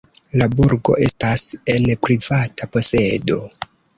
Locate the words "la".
0.41-0.45